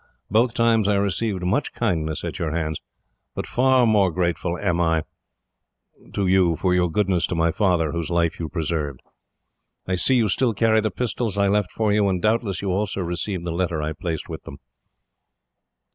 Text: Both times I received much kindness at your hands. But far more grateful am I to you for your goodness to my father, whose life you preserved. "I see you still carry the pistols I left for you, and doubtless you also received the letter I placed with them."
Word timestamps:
Both 0.31 0.55
times 0.55 0.87
I 0.87 0.95
received 0.95 1.43
much 1.43 1.73
kindness 1.73 2.23
at 2.23 2.39
your 2.39 2.53
hands. 2.55 2.79
But 3.35 3.45
far 3.45 3.85
more 3.85 4.09
grateful 4.09 4.57
am 4.57 4.81
I 4.81 5.03
to 6.13 6.25
you 6.25 6.55
for 6.55 6.73
your 6.73 6.89
goodness 6.91 7.27
to 7.27 7.35
my 7.35 7.51
father, 7.51 7.91
whose 7.91 8.09
life 8.09 8.39
you 8.39 8.49
preserved. 8.49 9.01
"I 9.87 9.93
see 9.93 10.15
you 10.15 10.27
still 10.27 10.55
carry 10.55 10.81
the 10.81 10.89
pistols 10.89 11.37
I 11.37 11.49
left 11.49 11.71
for 11.71 11.93
you, 11.93 12.09
and 12.09 12.19
doubtless 12.19 12.63
you 12.63 12.71
also 12.71 13.01
received 13.01 13.45
the 13.45 13.51
letter 13.51 13.83
I 13.83 13.93
placed 13.93 14.27
with 14.27 14.41
them." 14.41 14.57